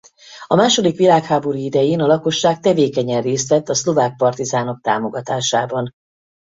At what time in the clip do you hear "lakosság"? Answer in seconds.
2.07-2.59